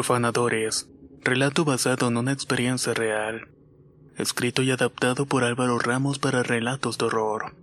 [0.00, 0.88] Profanadores.
[1.20, 3.48] Relato basado en una experiencia real.
[4.16, 7.54] Escrito y adaptado por Álvaro Ramos para relatos de horror.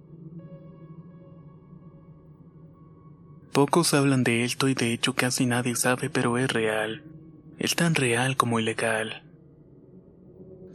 [3.53, 7.03] Pocos hablan de esto y de hecho casi nadie sabe, pero es real.
[7.58, 9.23] Es tan real como ilegal.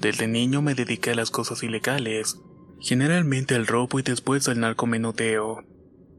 [0.01, 2.41] Desde niño me dediqué a las cosas ilegales,
[2.81, 5.63] generalmente al robo y después al narcomenudeo.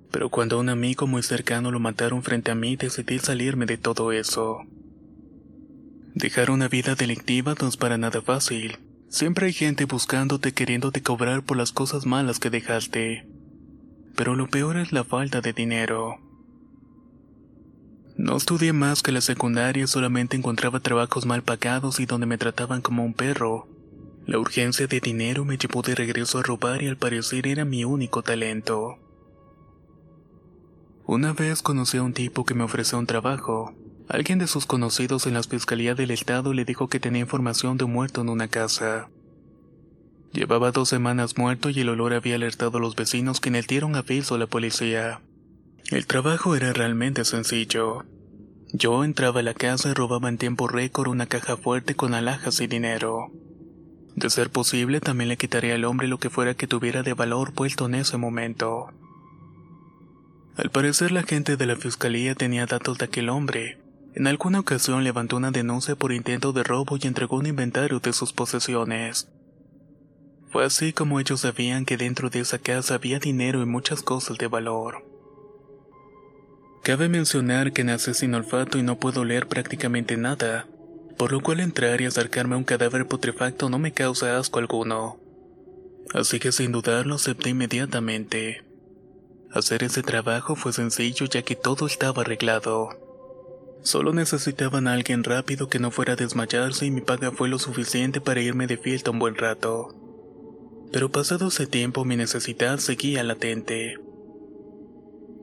[0.10, 3.78] Pero cuando a un amigo muy cercano lo mataron frente a mí decidí salirme de
[3.78, 4.62] todo eso.
[6.16, 8.78] Dejar una vida delictiva no es para nada fácil.
[9.09, 13.28] Siempre hay gente buscándote queriéndote cobrar por las cosas malas que dejaste.
[14.16, 16.20] Pero lo peor es la falta de dinero.
[18.16, 22.81] No estudié más que la secundaria, solamente encontraba trabajos mal pagados y donde me trataban
[22.81, 23.67] como un perro.
[24.27, 27.86] La urgencia de dinero me llevó de regreso a robar y al parecer era mi
[27.86, 29.00] único talento.
[31.05, 33.73] Una vez conocí a un tipo que me ofreció un trabajo.
[34.09, 37.86] Alguien de sus conocidos en la Fiscalía del Estado le dijo que tenía información de
[37.86, 39.10] un muerto en una casa.
[40.34, 44.36] Llevaba dos semanas muerto y el olor había alertado a los vecinos quienes dieron aviso
[44.36, 45.22] a la policía.
[45.92, 48.04] El trabajo era realmente sencillo.
[48.72, 52.60] Yo entraba a la casa y robaba en tiempo récord una caja fuerte con alhajas
[52.61, 53.32] y dinero.
[54.16, 57.54] De ser posible, también le quitaría al hombre lo que fuera que tuviera de valor
[57.54, 58.89] puesto en ese momento.
[60.56, 63.83] Al parecer la gente de la fiscalía tenía datos de aquel hombre.
[64.16, 68.14] En alguna ocasión levantó una denuncia por intento de robo y entregó un inventario de
[68.14, 69.28] sus posesiones.
[70.52, 74.38] Fue así como ellos sabían que dentro de esa casa había dinero y muchas cosas
[74.38, 75.04] de valor.
[76.84, 80.68] Cabe mencionar que nací sin olfato y no puedo leer prácticamente nada,
[81.18, 85.20] por lo cual entrar y acercarme a un cadáver putrefacto no me causa asco alguno.
[86.14, 88.64] Así que sin dudarlo acepté inmediatamente.
[89.52, 93.02] Hacer ese trabajo fue sencillo ya que todo estaba arreglado.
[93.83, 97.60] Solo necesitaban a alguien rápido que no fuera a desmayarse y mi paga fue lo
[97.60, 99.94] suficiente para irme de fiesta un buen rato.
[100.94, 103.98] Pero pasado ese tiempo mi necesidad seguía latente.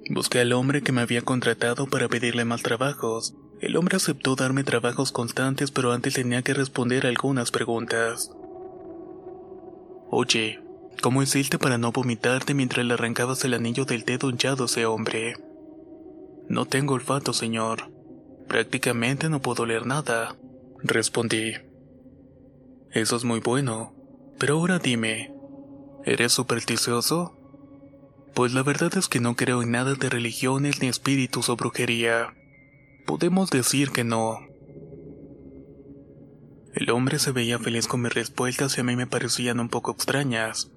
[0.09, 3.35] Busqué al hombre que me había contratado para pedirle más trabajos.
[3.61, 8.31] El hombre aceptó darme trabajos constantes, pero antes tenía que responder algunas preguntas.
[10.09, 10.61] Oye,
[11.03, 14.87] ¿cómo hiciste para no vomitarte mientras le arrancabas el anillo del dedo hinchado a ese
[14.87, 15.35] hombre?
[16.49, 18.00] No tengo olfato, señor.
[18.51, 20.35] Prácticamente no puedo leer nada,
[20.83, 21.53] respondí.
[22.91, 23.95] Eso es muy bueno,
[24.41, 25.33] pero ahora dime,
[26.05, 27.39] ¿eres supersticioso?
[28.35, 32.35] Pues la verdad es que no creo en nada de religiones ni espíritus o brujería.
[33.07, 34.41] Podemos decir que no.
[36.75, 39.93] El hombre se veía feliz con mis respuestas y a mí me parecían un poco
[39.93, 40.73] extrañas.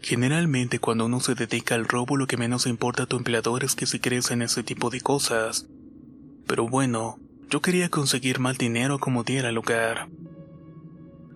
[0.00, 3.74] Generalmente cuando uno se dedica al robo lo que menos importa a tu empleador es
[3.74, 5.66] que si crees en ese tipo de cosas.
[6.46, 7.18] Pero bueno,
[7.50, 10.08] yo quería conseguir más dinero como diera lugar.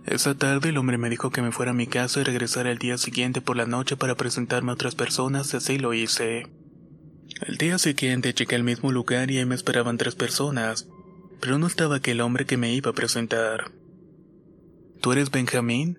[0.07, 2.79] Esa tarde el hombre me dijo que me fuera a mi casa y regresara el
[2.79, 6.47] día siguiente por la noche para presentarme a otras personas y así lo hice.
[7.45, 10.89] El día siguiente llegué al mismo lugar y ahí me esperaban tres personas,
[11.41, 13.73] pero no estaba aquel hombre que me iba a presentar.
[15.01, 15.99] ¿Tú eres Benjamín?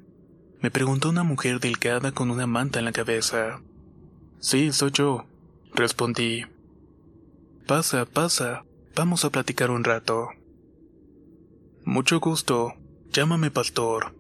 [0.62, 3.62] Me preguntó una mujer delgada con una manta en la cabeza.
[4.40, 5.26] Sí, soy yo,
[5.76, 6.46] respondí.
[7.68, 8.64] Pasa, pasa,
[8.98, 10.30] vamos a platicar un rato.
[11.86, 12.74] Mucho gusto,
[13.14, 14.14] Llámame pastor.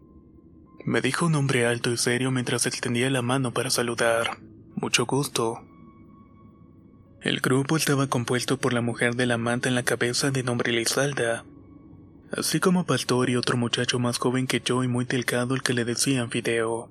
[0.85, 4.38] Me dijo un hombre alto y serio mientras extendía la mano para saludar.
[4.75, 5.59] Mucho gusto.
[7.21, 10.71] El grupo estaba compuesto por la mujer de la manta en la cabeza de nombre
[10.71, 11.44] Lizalda,
[12.31, 15.73] así como pastor y otro muchacho más joven que yo y muy delgado el que
[15.73, 16.89] le decían Fideo.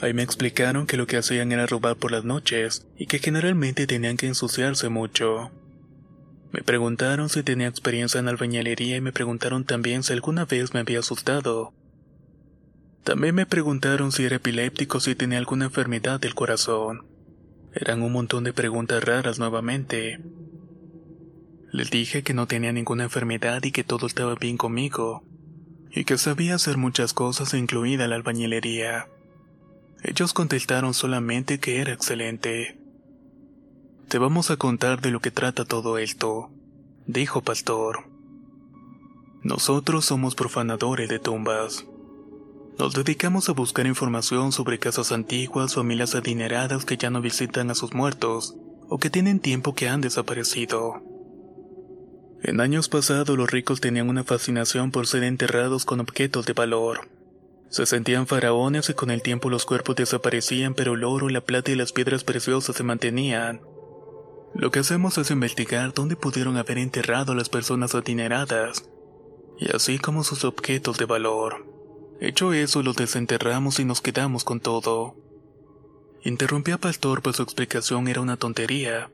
[0.00, 3.86] Ahí me explicaron que lo que hacían era robar por las noches y que generalmente
[3.86, 5.52] tenían que ensuciarse mucho.
[6.52, 10.80] Me preguntaron si tenía experiencia en albañilería y me preguntaron también si alguna vez me
[10.80, 11.72] había asustado.
[13.04, 17.06] También me preguntaron si era epiléptico o si tenía alguna enfermedad del corazón.
[17.74, 20.20] Eran un montón de preguntas raras nuevamente.
[21.72, 25.24] Les dije que no tenía ninguna enfermedad y que todo estaba bien conmigo,
[25.90, 29.08] y que sabía hacer muchas cosas incluida la albañilería.
[30.02, 32.81] Ellos contestaron solamente que era excelente.
[34.12, 36.50] Te vamos a contar de lo que trata todo esto,
[37.06, 38.10] dijo Pastor.
[39.42, 41.86] Nosotros somos profanadores de tumbas.
[42.78, 47.74] Nos dedicamos a buscar información sobre casas antiguas, familias adineradas que ya no visitan a
[47.74, 48.54] sus muertos
[48.90, 51.02] o que tienen tiempo que han desaparecido.
[52.42, 57.08] En años pasados los ricos tenían una fascinación por ser enterrados con objetos de valor.
[57.70, 61.70] Se sentían faraones y con el tiempo los cuerpos desaparecían pero el oro, la plata
[61.70, 63.71] y las piedras preciosas se mantenían.
[64.54, 68.88] Lo que hacemos es investigar dónde pudieron haber enterrado a las personas adineradas,
[69.58, 71.66] y así como sus objetos de valor.
[72.20, 75.16] Hecho eso, los desenterramos y nos quedamos con todo.
[76.22, 79.10] Interrumpí a Pastor pues su explicación era una tontería,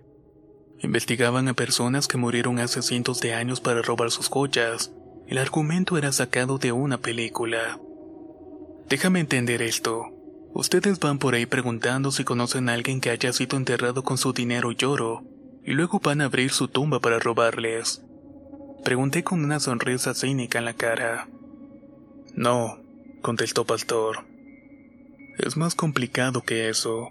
[0.81, 4.93] Investigaban a personas que murieron hace cientos de años para robar sus joyas.
[5.27, 7.81] El argumento era sacado de una película.
[8.89, 10.13] Déjame entender esto.
[10.55, 14.33] Ustedes van por ahí preguntando si conocen a alguien que haya sido enterrado con su
[14.33, 15.25] dinero y oro,
[15.65, 18.03] y luego van a abrir su tumba para robarles.
[18.85, 21.29] Pregunté con una sonrisa cínica en la cara.
[22.35, 22.79] No,
[23.21, 24.25] contestó Pastor.
[25.39, 27.11] Es más complicado que eso.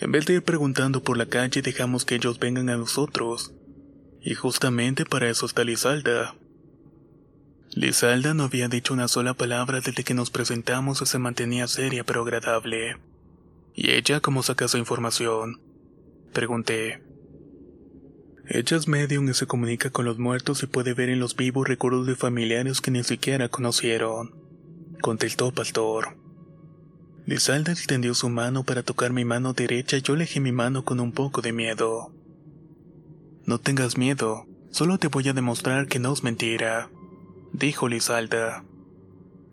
[0.00, 3.52] En vez de ir preguntando por la calle, dejamos que ellos vengan a nosotros.
[4.22, 6.34] Y justamente para eso está Lizalda.
[7.72, 12.02] Lizalda no había dicho una sola palabra desde que nos presentamos y se mantenía seria
[12.02, 12.96] pero agradable.
[13.74, 15.60] ¿Y ella cómo saca esa información?
[16.32, 17.02] Pregunté.
[18.48, 21.68] Ella es medium y se comunica con los muertos y puede ver en los vivos
[21.68, 24.34] recuerdos de familiares que ni siquiera conocieron.
[25.00, 26.16] Contestó Pastor.
[27.26, 30.98] Lizalda extendió su mano para tocar mi mano derecha y yo elegí mi mano con
[30.98, 32.12] un poco de miedo.
[33.46, 36.90] No tengas miedo, solo te voy a demostrar que no es mentira,
[37.52, 38.64] dijo Lizalda.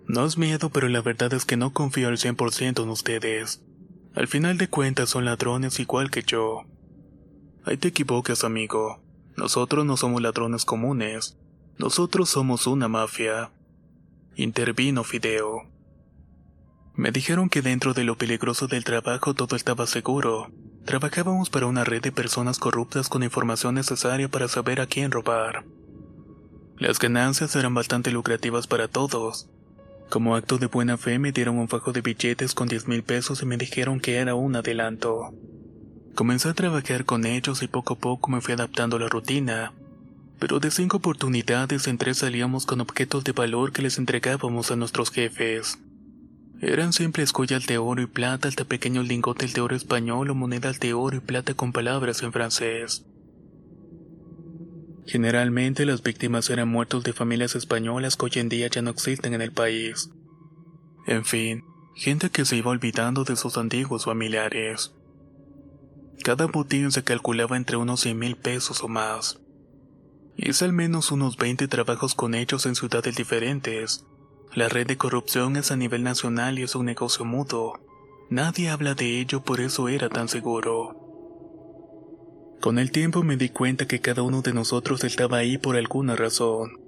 [0.07, 3.61] No es miedo, pero la verdad es que no confío al 100% en ustedes.
[4.15, 6.63] Al final de cuentas son ladrones igual que yo.
[7.65, 9.01] Ahí te equivocas, amigo.
[9.35, 11.37] Nosotros no somos ladrones comunes.
[11.77, 13.51] Nosotros somos una mafia.
[14.35, 15.69] Intervino Fideo.
[16.95, 20.49] Me dijeron que dentro de lo peligroso del trabajo todo estaba seguro.
[20.85, 25.65] Trabajábamos para una red de personas corruptas con información necesaria para saber a quién robar.
[26.79, 29.49] Las ganancias eran bastante lucrativas para todos.
[30.09, 33.41] Como acto de buena fe me dieron un fajo de billetes con 10 mil pesos
[33.41, 35.33] y me dijeron que era un adelanto.
[36.13, 39.73] Comencé a trabajar con ellos y poco a poco me fui adaptando a la rutina.
[40.37, 44.75] Pero de cinco oportunidades en tres salíamos con objetos de valor que les entregábamos a
[44.75, 45.79] nuestros jefes.
[46.61, 50.79] Eran simples joyas de oro y plata hasta pequeños lingotes de oro español o monedas
[50.79, 53.03] de oro y plata con palabras en francés.
[55.07, 59.33] Generalmente las víctimas eran muertos de familias españolas que hoy en día ya no existen
[59.33, 60.11] en el país.
[61.07, 61.63] En fin,
[61.95, 64.93] gente que se iba olvidando de sus antiguos familiares.
[66.23, 69.39] Cada botín se calculaba entre unos 100 mil pesos o más.
[70.35, 74.05] Hice al menos unos 20 trabajos con ellos en ciudades diferentes,
[74.53, 77.73] la red de corrupción es a nivel nacional y es un negocio mudo.
[78.29, 80.96] Nadie habla de ello, por eso era tan seguro.
[82.61, 86.15] Con el tiempo me di cuenta que cada uno de nosotros estaba ahí por alguna
[86.15, 86.79] razón.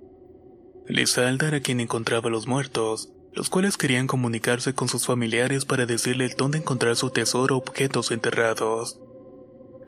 [0.87, 5.85] Lizalda era quien encontraba a los muertos, los cuales querían comunicarse con sus familiares para
[5.85, 8.99] decirles dónde encontrar su tesoro o objetos enterrados.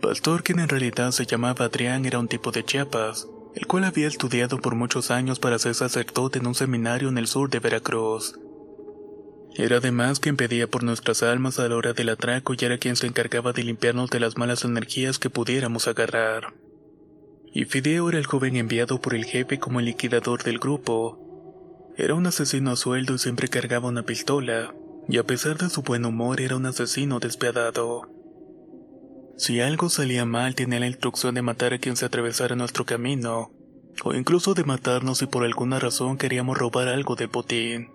[0.02, 4.08] Pastor, quien en realidad se llamaba Adrián, era un tipo de Chiapas, el cual había
[4.08, 8.36] estudiado por muchos años para ser sacerdote en un seminario en el sur de Veracruz.
[9.55, 12.96] Era además quien pedía por nuestras almas a la hora del atraco y era quien
[12.96, 16.53] se encargaba de limpiarnos de las malas energías que pudiéramos agarrar.
[17.53, 21.93] Y Fideo era el joven enviado por el jefe como el liquidador del grupo.
[21.98, 24.74] Era un asesino a sueldo y siempre cargaba una pistola,
[25.10, 28.10] y a pesar de su buen humor era un asesino despiadado.
[29.38, 33.51] Si algo salía mal, tenía la instrucción de matar a quien se atravesara nuestro camino,
[34.05, 37.89] o incluso de matarnos si por alguna razón queríamos robar algo del botín.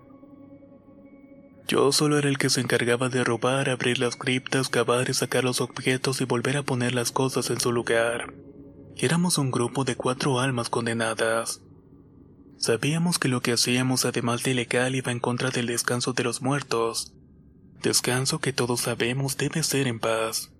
[1.67, 5.43] Yo solo era el que se encargaba de robar, abrir las criptas, cavar y sacar
[5.43, 8.33] los objetos y volver a poner las cosas en su lugar.
[8.95, 11.61] Éramos un grupo de cuatro almas condenadas.
[12.57, 16.41] Sabíamos que lo que hacíamos además de ilegal iba en contra del descanso de los
[16.41, 17.13] muertos.
[17.83, 20.53] Descanso que todos sabemos debe ser en paz.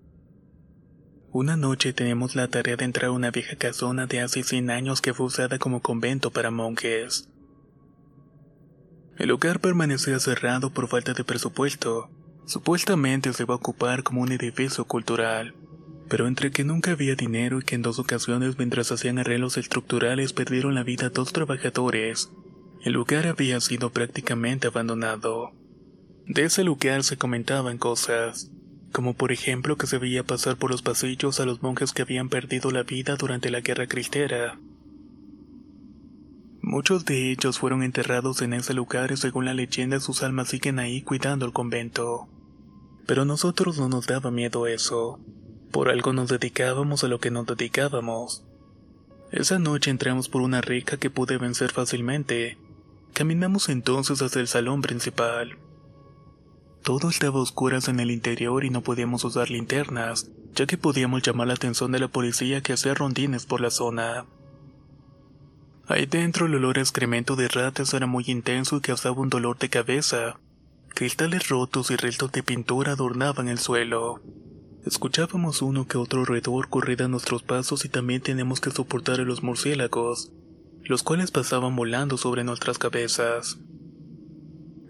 [1.32, 5.00] Una noche tenemos la tarea de entrar a una vieja casona de hace 100 años
[5.00, 7.30] que fue usada como convento para monjes.
[9.18, 12.08] El lugar permanecía cerrado por falta de presupuesto.
[12.46, 15.54] Supuestamente se iba a ocupar como un edificio cultural.
[16.08, 20.32] Pero entre que nunca había dinero y que en dos ocasiones mientras hacían arreglos estructurales
[20.32, 22.30] perdieron la vida dos trabajadores,
[22.84, 25.52] el lugar había sido prácticamente abandonado.
[26.26, 28.50] De ese lugar se comentaban cosas,
[28.92, 32.28] como por ejemplo que se veía pasar por los pasillos a los monjes que habían
[32.28, 34.58] perdido la vida durante la guerra cristera.
[36.68, 40.78] Muchos de ellos fueron enterrados en ese lugar y según la leyenda sus almas siguen
[40.78, 42.28] ahí cuidando el convento.
[43.06, 45.18] Pero a nosotros no nos daba miedo eso.
[45.72, 48.44] Por algo nos dedicábamos a lo que nos dedicábamos.
[49.32, 52.58] Esa noche entramos por una rica que pude vencer fácilmente.
[53.14, 55.56] Caminamos entonces hacia el salón principal.
[56.82, 61.22] Todo estaba a oscuras en el interior y no podíamos usar linternas, ya que podíamos
[61.22, 64.26] llamar la atención de la policía que hacía rondines por la zona.
[65.88, 69.58] Ahí dentro el olor a excremento de ratas era muy intenso y causaba un dolor
[69.58, 70.38] de cabeza.
[70.90, 74.20] Cristales rotos y restos de pintura adornaban el suelo.
[74.84, 79.24] Escuchábamos uno que otro roedor correr a nuestros pasos y también tenemos que soportar a
[79.24, 80.30] los murciélagos,
[80.82, 83.58] los cuales pasaban volando sobre nuestras cabezas.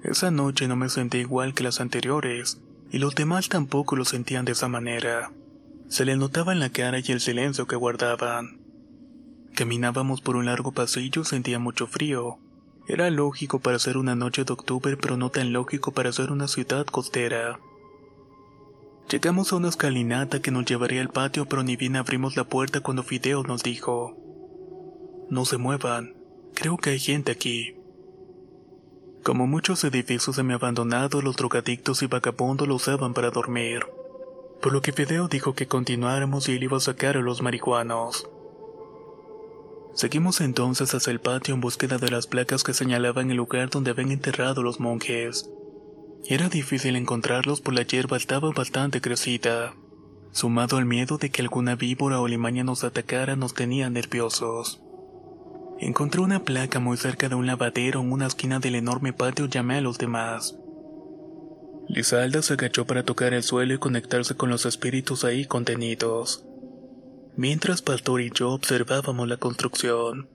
[0.03, 4.45] Esa noche no me sentí igual que las anteriores, y los demás tampoco lo sentían
[4.45, 5.33] de esa manera.
[5.89, 8.58] Se le notaba en la cara y el silencio que guardaban.
[9.59, 12.39] Caminábamos por un largo pasillo y sentía mucho frío.
[12.87, 16.47] Era lógico para ser una noche de octubre, pero no tan lógico para ser una
[16.47, 17.59] ciudad costera.
[19.11, 22.83] Llegamos a una escalinata que nos llevaría al patio, pero ni bien abrimos la puerta
[22.83, 24.17] cuando Fideo nos dijo:
[25.29, 26.15] No se muevan,
[26.55, 27.75] creo que hay gente aquí.
[29.25, 33.85] Como muchos edificios semi-abandonados, los drogadictos y vagabundos lo usaban para dormir.
[34.63, 38.29] Por lo que Fideo dijo que continuáramos y él iba a sacar a los marihuanos.
[39.99, 43.91] Seguimos entonces hacia el patio en búsqueda de las placas que señalaban el lugar donde
[43.91, 45.51] habían enterrado los monjes.
[46.25, 49.75] Era difícil encontrarlos por la hierba estaba bastante crecida.
[50.31, 54.81] Sumado al miedo de que alguna víbora o limaña nos atacara nos tenía nerviosos.
[55.81, 59.49] Encontré una placa muy cerca de un lavadero en una esquina del enorme patio y
[59.49, 60.55] llamé a los demás.
[61.89, 66.48] Lizalda se agachó para tocar el suelo y conectarse con los espíritus ahí contenidos.
[67.39, 70.29] Mientras Pastor y yo observábamos la construcción.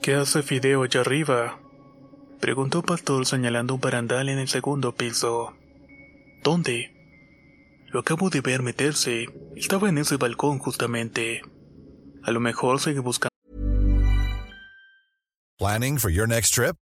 [0.00, 1.58] ¿Qué hace Fideo allá arriba?
[2.38, 5.54] Preguntó Pastor señalando un barandal en el segundo piso.
[6.44, 6.94] ¿Dónde?
[7.88, 9.26] Lo acabo de ver meterse.
[9.56, 11.42] Estaba en ese balcón justamente.
[12.22, 13.34] A lo mejor sigue buscando.
[15.58, 16.76] Planning for your next trip?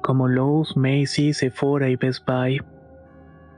[0.00, 2.60] como Lowe's, Macy's, Sephora y Best Buy.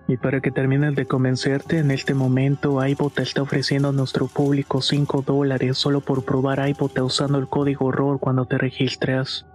[0.09, 4.83] Y para que termines de convencerte, en este momento iBot está ofreciendo a nuestro público
[4.83, 9.47] 5 dólares solo por probar iBot usando el código ROR cuando te registras.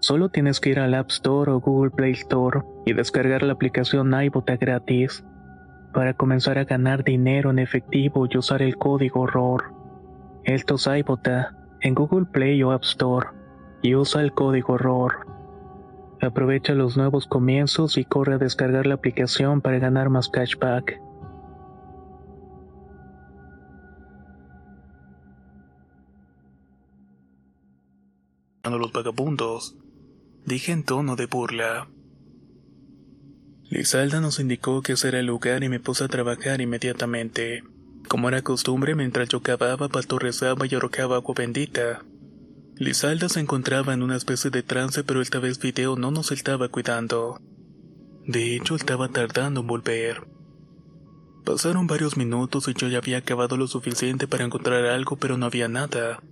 [0.00, 4.12] Solo tienes que ir al App Store o Google Play Store y descargar la aplicación
[4.24, 5.24] iBot gratis
[5.92, 9.74] para comenzar a ganar dinero en efectivo y usar el código ROR.
[10.44, 13.28] Esto es iBota en Google Play o App Store
[13.82, 15.26] y usa el código ROR.
[16.22, 21.00] Aprovecha los nuevos comienzos y corre a descargar la aplicación para ganar más cashback.
[28.78, 29.76] los vagabundos,
[30.46, 31.88] dije en tono de burla.
[33.70, 37.64] Lizalda nos indicó que ese era el lugar y me puse a trabajar inmediatamente.
[38.08, 42.02] Como era costumbre, mientras yo cavaba, pastorrezaba y arrojaba agua bendita.
[42.82, 46.68] Lizalda se encontraba en una especie de trance, pero esta vez Video no nos estaba
[46.68, 47.40] cuidando.
[48.26, 50.26] De hecho, estaba tardando en volver.
[51.44, 55.46] Pasaron varios minutos y yo ya había acabado lo suficiente para encontrar algo, pero no
[55.46, 56.24] había nada.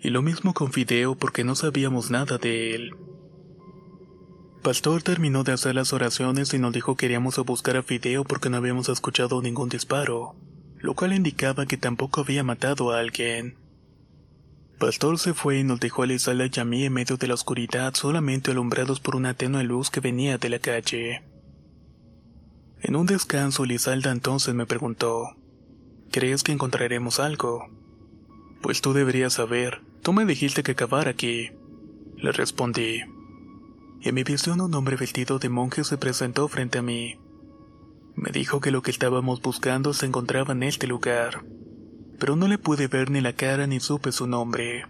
[0.00, 2.90] Y lo mismo con Fideo porque no sabíamos nada de él.
[4.64, 8.24] Pastor terminó de hacer las oraciones y nos dijo que iríamos a buscar a Fideo
[8.24, 10.34] porque no habíamos escuchado ningún disparo,
[10.78, 13.69] lo cual indicaba que tampoco había matado a alguien.
[14.80, 17.34] Pastor se fue y nos dejó a Lizalda y a mí en medio de la
[17.34, 21.22] oscuridad solamente alumbrados por una tenue luz que venía de la calle.
[22.80, 25.36] En un descanso, Lizalda entonces me preguntó,
[26.10, 27.68] ¿Crees que encontraremos algo?
[28.62, 31.50] Pues tú deberías saber, tú me dijiste que acabar aquí.
[32.16, 33.00] Le respondí.
[34.00, 37.18] En mi visión un hombre vestido de monje se presentó frente a mí.
[38.14, 41.44] Me dijo que lo que estábamos buscando se encontraba en este lugar
[42.20, 44.84] pero no le pude ver ni la cara ni supe su nombre.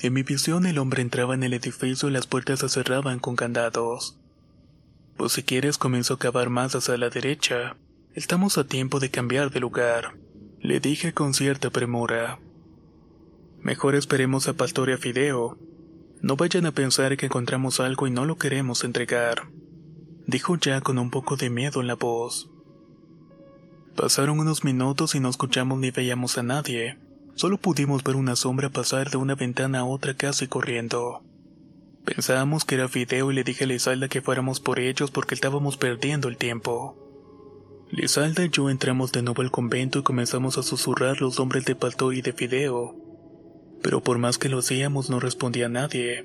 [0.00, 3.36] En mi visión el hombre entraba en el edificio y las puertas se cerraban con
[3.36, 4.16] candados.
[5.16, 7.76] Pues si quieres comienzo a cavar más hacia la derecha.
[8.14, 10.16] Estamos a tiempo de cambiar de lugar,
[10.60, 12.38] le dije con cierta premura.
[13.60, 15.58] Mejor esperemos a Pastor y a Fideo.
[16.22, 19.48] No vayan a pensar que encontramos algo y no lo queremos entregar,
[20.26, 22.50] dijo ya con un poco de miedo en la voz.
[23.98, 26.98] Pasaron unos minutos y no escuchamos ni veíamos a nadie.
[27.34, 31.24] Solo pudimos ver una sombra pasar de una ventana a otra casi corriendo.
[32.04, 35.78] Pensábamos que era Fideo y le dije a Lizalda que fuéramos por ellos porque estábamos
[35.78, 36.96] perdiendo el tiempo.
[37.90, 41.74] Lizalda y yo entramos de nuevo al convento y comenzamos a susurrar los nombres de
[41.74, 42.94] Palto y de Fideo.
[43.82, 46.24] Pero por más que lo hacíamos no respondía nadie.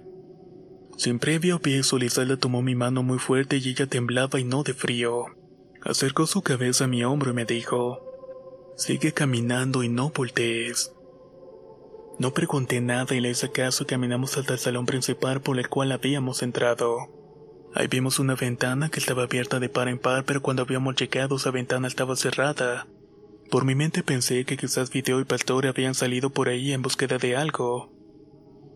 [0.98, 4.76] Sin previo aviso, Lizalda tomó mi mano muy fuerte y ella temblaba y no de
[4.76, 5.26] frío.
[5.86, 8.00] Acercó su cabeza a mi hombro y me dijo,
[8.76, 10.93] Sigue caminando y no voltees.
[12.19, 15.91] No pregunté nada y le hice caso caminamos hasta el salón principal por el cual
[15.91, 17.10] habíamos entrado.
[17.76, 21.36] Ahí vimos una ventana que estaba abierta de par en par, pero cuando habíamos llegado
[21.36, 22.88] esa ventana estaba cerrada.
[23.50, 27.17] Por mi mente pensé que quizás Video y Pastor habían salido por ahí en búsqueda
[27.17, 27.91] de algo.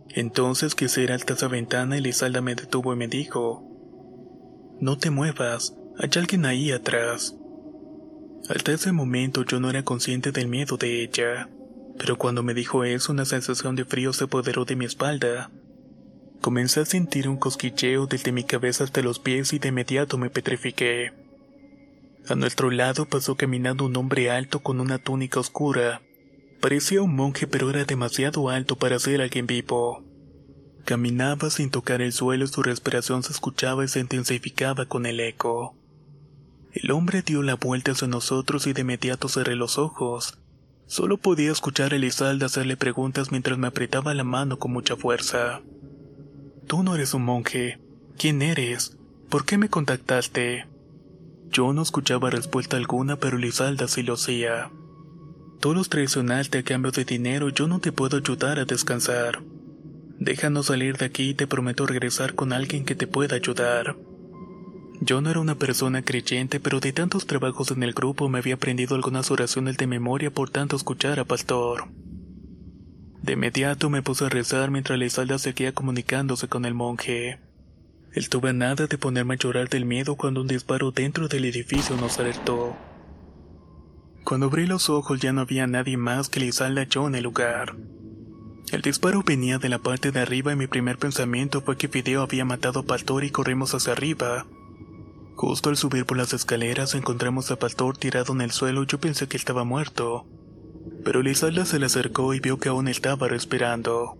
[0.09, 3.63] Entonces quise ir hasta esa ventana y Lizalda me detuvo y me dijo,
[4.79, 7.35] No te muevas, hay alguien ahí atrás.
[8.49, 11.49] Hasta ese momento yo no era consciente del miedo de ella,
[11.97, 15.51] pero cuando me dijo eso una sensación de frío se apoderó de mi espalda.
[16.41, 20.29] Comencé a sentir un cosquilleo desde mi cabeza hasta los pies y de inmediato me
[20.29, 21.13] petrifiqué.
[22.29, 26.01] A nuestro lado pasó caminando un hombre alto con una túnica oscura.
[26.61, 30.03] Parecía un monje pero era demasiado alto para ser alguien vivo.
[30.85, 35.19] Caminaba sin tocar el suelo y su respiración se escuchaba y se intensificaba con el
[35.19, 35.76] eco.
[36.83, 40.37] El hombre dio la vuelta hacia nosotros y de inmediato cerré los ojos.
[40.85, 45.61] Solo podía escuchar a Elizalde hacerle preguntas mientras me apretaba la mano con mucha fuerza.
[46.67, 47.79] Tú no eres un monje.
[48.15, 48.95] ¿Quién eres?
[49.27, 50.67] ¿Por qué me contactaste?
[51.49, 54.69] Yo no escuchaba respuesta alguna, pero Elizalda sí lo hacía.
[55.59, 59.41] Tú los traicionaste a cambio de dinero, yo no te puedo ayudar a descansar.
[60.19, 63.95] Déjanos salir de aquí y te prometo regresar con alguien que te pueda ayudar.
[64.99, 68.55] Yo no era una persona creyente, pero de tantos trabajos en el grupo me había
[68.55, 71.87] aprendido algunas oraciones de memoria por tanto escuchar a Pastor.
[73.21, 77.39] De inmediato me puse a rezar mientras la Isalda seguía comunicándose con el monje.
[78.13, 81.95] Estuve a nada de ponerme a llorar del miedo cuando un disparo dentro del edificio
[81.97, 82.75] nos alertó.
[84.23, 87.75] Cuando abrí los ojos ya no había nadie más que Lizalda yo en el lugar.
[88.71, 92.23] El disparo venía de la parte de arriba y mi primer pensamiento fue que Fideo
[92.23, 94.45] había matado a Pastor y corrimos hacia arriba.
[95.37, 98.99] Justo al subir por las escaleras encontramos a Pastor tirado en el suelo y yo
[98.99, 100.25] pensé que estaba muerto.
[101.05, 104.17] Pero Lizalda se le acercó y vio que aún estaba respirando.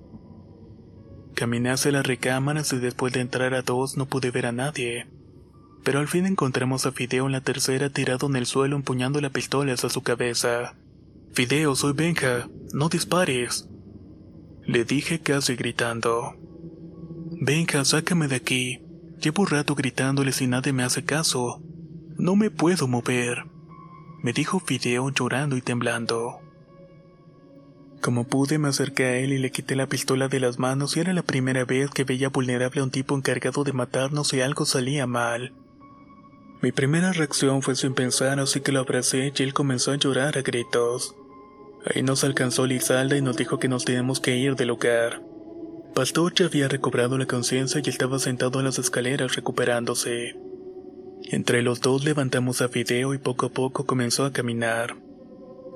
[1.34, 5.08] Caminé hacia las recámaras y después de entrar a dos no pude ver a nadie.
[5.84, 9.32] Pero al fin encontramos a Fideo en la tercera tirado en el suelo empuñando la
[9.32, 10.76] pistola hacia su cabeza.
[11.34, 13.68] Fideo, soy Benja, no dispares.
[14.68, 16.36] Le dije casi gritando.
[17.42, 18.87] Venga, sácame de aquí.
[19.22, 21.62] Llevo rato gritándole si nadie me hace caso.
[22.18, 23.46] No me puedo mover.
[24.22, 26.40] Me dijo Fideo llorando y temblando.
[28.02, 31.00] Como pude me acerqué a él y le quité la pistola de las manos y
[31.00, 34.66] era la primera vez que veía vulnerable a un tipo encargado de matarnos si algo
[34.66, 35.54] salía mal.
[36.62, 40.38] Mi primera reacción fue sin pensar así que lo abracé y él comenzó a llorar
[40.38, 41.16] a gritos.
[41.86, 45.22] Ahí nos alcanzó Lizalda y nos dijo que nos tenemos que ir del lugar.
[45.98, 50.36] Pastor ya había recobrado la conciencia y estaba sentado en las escaleras recuperándose.
[51.24, 54.96] Entre los dos levantamos a Fideo y poco a poco comenzó a caminar.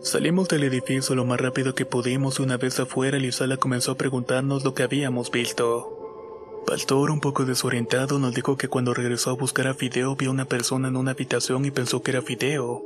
[0.04, 3.98] Salimos del edificio lo más rápido que pudimos y una vez afuera Lizalda comenzó a
[3.98, 6.62] preguntarnos lo que habíamos visto.
[6.68, 10.46] Pastor, un poco desorientado, nos dijo que cuando regresó a buscar a Fideo vio una
[10.46, 12.86] persona en una habitación y pensó que era Fideo.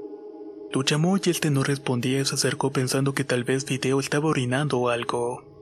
[0.72, 4.30] Lo llamó y este no respondía y se acercó pensando que tal vez Fideo estaba
[4.30, 5.55] orinando o algo.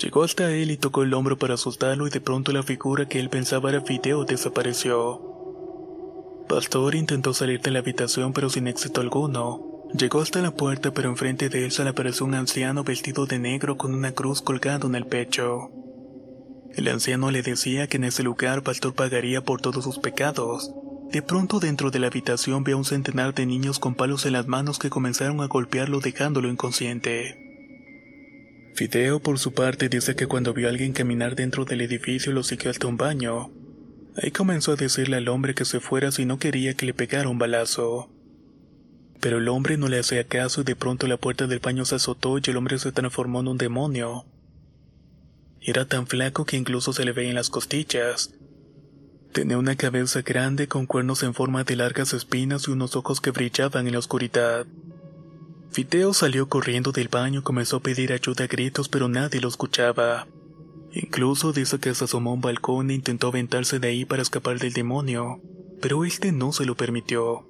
[0.00, 3.20] Llegó hasta él y tocó el hombro para asustarlo y de pronto la figura que
[3.20, 5.20] él pensaba era Fideo desapareció.
[6.48, 9.84] Pastor intentó salir de la habitación pero sin éxito alguno.
[9.92, 13.38] Llegó hasta la puerta pero enfrente de él se le apareció un anciano vestido de
[13.38, 15.70] negro con una cruz colgada en el pecho.
[16.74, 20.72] El anciano le decía que en ese lugar Pastor pagaría por todos sus pecados,
[21.12, 24.32] de pronto dentro de la habitación ve a un centenar de niños con palos en
[24.32, 27.49] las manos que comenzaron a golpearlo dejándolo inconsciente.
[28.80, 32.42] Fideo por su parte dice que cuando vio a alguien caminar dentro del edificio lo
[32.42, 33.50] siguió hasta un baño.
[34.16, 37.28] Ahí comenzó a decirle al hombre que se fuera si no quería que le pegara
[37.28, 38.08] un balazo.
[39.20, 41.96] Pero el hombre no le hacía caso y de pronto la puerta del baño se
[41.96, 44.24] azotó y el hombre se transformó en un demonio.
[45.60, 48.32] Era tan flaco que incluso se le veían las costillas.
[49.34, 53.30] Tenía una cabeza grande con cuernos en forma de largas espinas y unos ojos que
[53.30, 54.64] brillaban en la oscuridad.
[55.72, 59.48] Fideo salió corriendo del baño y comenzó a pedir ayuda a gritos, pero nadie lo
[59.48, 60.26] escuchaba.
[60.92, 64.58] Incluso dice que se asomó a un balcón e intentó aventarse de ahí para escapar
[64.58, 65.40] del demonio,
[65.80, 67.46] pero este no se lo permitió.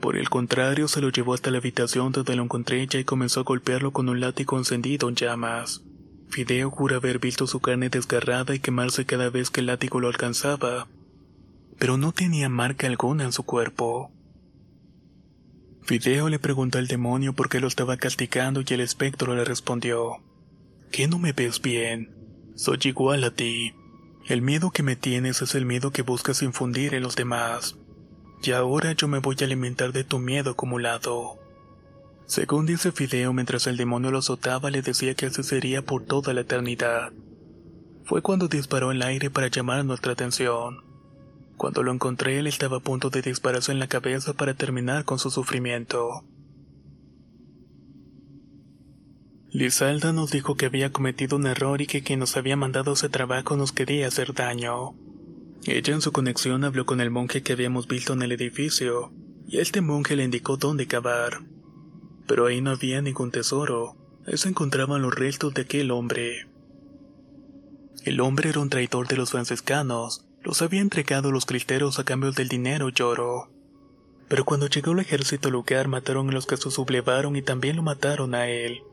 [0.00, 3.40] Por el contrario, se lo llevó hasta la habitación donde lo encontré ya y comenzó
[3.40, 5.82] a golpearlo con un látigo encendido en llamas.
[6.28, 10.08] Fideo jura haber visto su carne desgarrada y quemarse cada vez que el látigo lo
[10.08, 10.88] alcanzaba,
[11.78, 14.12] pero no tenía marca alguna en su cuerpo.
[15.86, 20.16] Fideo le preguntó al demonio por qué lo estaba castigando y el espectro le respondió,
[20.90, 22.10] ¿Qué no me ves bien?
[22.56, 23.72] Soy igual a ti.
[24.26, 27.76] El miedo que me tienes es el miedo que buscas infundir en los demás.
[28.42, 31.38] Y ahora yo me voy a alimentar de tu miedo acumulado.
[32.26, 36.34] Según dice Fideo, mientras el demonio lo azotaba, le decía que así sería por toda
[36.34, 37.12] la eternidad.
[38.04, 40.85] Fue cuando disparó el aire para llamar nuestra atención.
[41.56, 45.18] Cuando lo encontré, él estaba a punto de dispararse en la cabeza para terminar con
[45.18, 46.24] su sufrimiento.
[49.50, 53.08] Lizalda nos dijo que había cometido un error y que quien nos había mandado ese
[53.08, 54.94] trabajo nos quería hacer daño.
[55.64, 59.12] Ella en su conexión habló con el monje que habíamos visto en el edificio,
[59.48, 61.40] y este monje le indicó dónde cavar.
[62.26, 66.48] Pero ahí no había ningún tesoro, ahí se encontraban los restos de aquel hombre.
[68.04, 72.30] El hombre era un traidor de los franciscanos, los había entregado los cristeros a cambio
[72.30, 73.50] del dinero y oro.
[74.28, 77.74] Pero cuando llegó el ejército al lugar mataron a los que se sublevaron y también
[77.74, 78.84] lo mataron a él.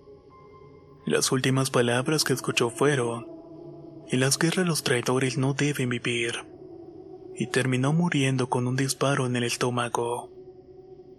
[1.06, 3.28] Las últimas palabras que escuchó fueron,
[4.10, 6.44] en las guerras los traidores no deben vivir.
[7.36, 10.32] Y terminó muriendo con un disparo en el estómago.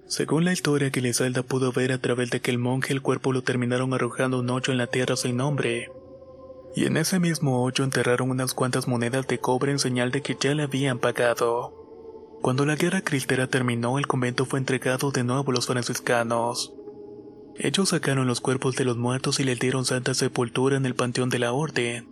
[0.09, 3.43] Según la historia que Lizalda pudo ver a través de aquel monje, el cuerpo lo
[3.43, 5.93] terminaron arrojando un hoyo en la tierra sin nombre,
[6.75, 10.37] y en ese mismo hoyo enterraron unas cuantas monedas de cobre en señal de que
[10.39, 11.73] ya le habían pagado.
[12.43, 16.75] Cuando la guerra cristera terminó, el convento fue entregado de nuevo a los franciscanos.
[17.57, 21.31] Ellos sacaron los cuerpos de los muertos y les dieron santa sepultura en el panteón
[21.31, 22.09] de la orden,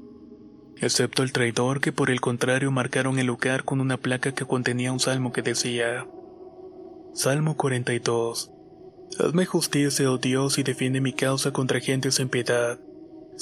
[0.76, 4.92] excepto el traidor que por el contrario marcaron el lugar con una placa que contenía
[4.92, 6.06] un salmo que decía,
[7.14, 8.52] Salmo 42.
[9.18, 12.78] Hazme justicia, oh Dios, y defiende mi causa contra gente sin piedad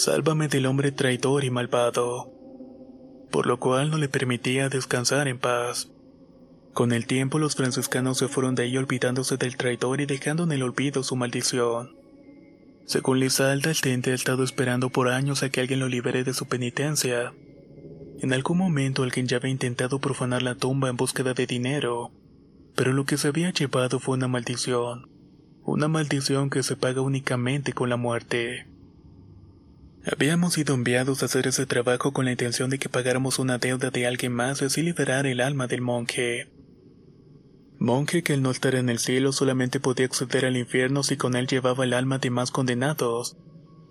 [0.03, 2.33] Sálvame del hombre traidor y malvado.
[3.31, 5.91] Por lo cual no le permitía descansar en paz.
[6.73, 10.53] Con el tiempo los franciscanos se fueron de ahí olvidándose del traidor y dejando en
[10.53, 11.99] el olvido su maldición.
[12.87, 16.33] Según Lizalda, el tente ha estado esperando por años a que alguien lo libere de
[16.33, 17.35] su penitencia.
[18.23, 22.11] En algún momento alguien ya había intentado profanar la tumba en búsqueda de dinero,
[22.75, 25.11] pero lo que se había llevado fue una maldición.
[25.63, 28.70] Una maldición que se paga únicamente con la muerte.
[30.07, 33.91] Habíamos sido enviados a hacer ese trabajo con la intención de que pagáramos una deuda
[33.91, 36.49] de alguien más y así liberar el alma del monje.
[37.79, 41.37] Monje que al no estar en el cielo solamente podía acceder al infierno si con
[41.37, 43.37] él llevaba el alma de más condenados.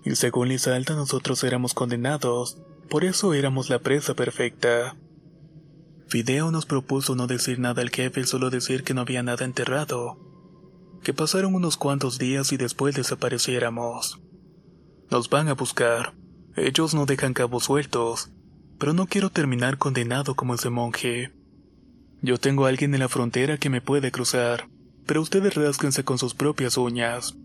[0.04, 2.58] Y según Lizalda nosotros éramos condenados,
[2.90, 4.96] por eso éramos la presa perfecta.
[6.08, 10.18] Fideo nos propuso no decir nada al jefe, solo decir que no había nada enterrado.
[11.04, 14.20] Que pasaron unos cuantos días y después desapareciéramos.
[15.12, 16.14] Nos van a buscar.
[16.56, 18.30] Ellos no dejan cabos sueltos.
[18.78, 21.32] Pero no quiero terminar condenado como ese monje.
[22.22, 24.70] Yo tengo a alguien en la frontera que me puede cruzar,
[25.08, 27.36] pero ustedes rásquense con sus propias uñas,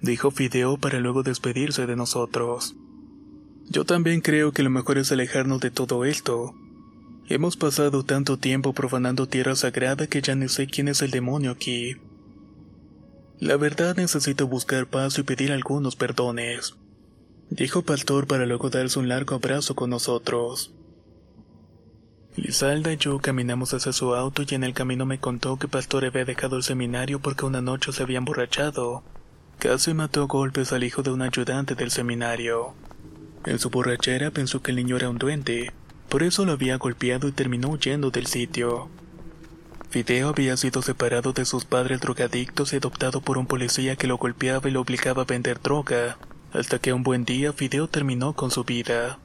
[0.00, 2.74] dijo Fideo para luego despedirse de nosotros.
[3.68, 6.54] Yo también creo que lo mejor es alejarnos de todo esto.
[7.28, 11.50] Hemos pasado tanto tiempo profanando tierra sagrada que ya no sé quién es el demonio
[11.50, 11.96] aquí.
[13.38, 16.74] La verdad necesito buscar paz y pedir algunos perdones
[17.50, 20.72] dijo Pastor para luego darse un largo abrazo con nosotros.
[22.36, 26.04] Lizalda y yo caminamos hacia su auto y en el camino me contó que Pastor
[26.04, 29.02] había dejado el seminario porque una noche se había emborrachado.
[29.58, 32.74] Casi mató a golpes al hijo de un ayudante del seminario.
[33.46, 35.72] En su borrachera pensó que el niño era un duende,
[36.10, 38.90] por eso lo había golpeado y terminó huyendo del sitio.
[39.88, 44.18] Fideo había sido separado de sus padres drogadictos y adoptado por un policía que lo
[44.18, 46.18] golpeaba y lo obligaba a vender droga
[46.52, 49.18] hasta que un buen día Fideo terminó con su vida.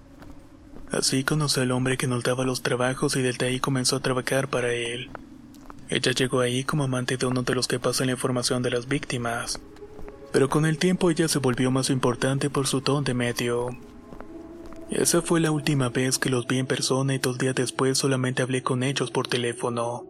[0.92, 4.50] Así conoció al hombre que nos daba los trabajos y desde ahí comenzó a trabajar
[4.50, 5.10] para él.
[5.90, 8.88] Ella llegó ahí como amante de uno de los que pasan la información de las
[8.88, 9.60] víctimas.
[10.32, 13.70] Pero con el tiempo ella se volvió más importante por su don de medio.
[14.90, 18.42] Esa fue la última vez que los vi en persona y dos días después solamente
[18.42, 20.06] hablé con ellos por teléfono.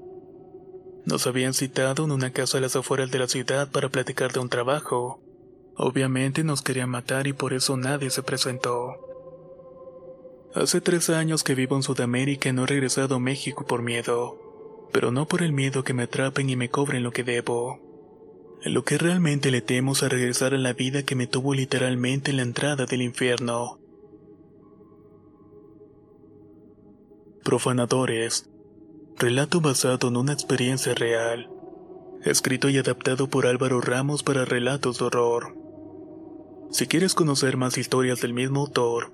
[1.05, 4.39] Nos habían citado en una casa a las afueras de la ciudad para platicar de
[4.39, 5.19] un trabajo.
[5.83, 8.97] Obviamente nos querían matar y por eso nadie se presentó.
[10.53, 14.87] Hace tres años que vivo en Sudamérica y no he regresado a México por miedo,
[14.93, 17.79] pero no por el miedo que me atrapen y me cobren lo que debo.
[18.63, 22.29] lo que realmente le temo es a regresar a la vida que me tuvo literalmente
[22.29, 23.79] en la entrada del infierno.
[27.43, 28.51] Profanadores.
[29.17, 31.49] Relato basado en una experiencia real.
[32.23, 35.60] Escrito y adaptado por Álvaro Ramos para relatos de horror.
[36.71, 39.11] Si quieres conocer más historias del mismo autor,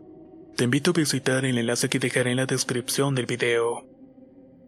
[0.55, 3.83] te invito a visitar el enlace que dejaré en la descripción del video.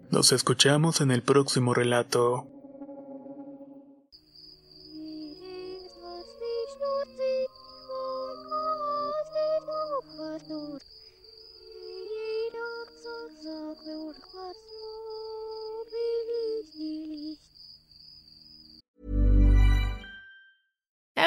[0.10, 2.48] Nos escuchamos en el próximo relato.